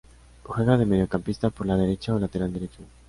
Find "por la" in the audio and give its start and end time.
1.51-1.77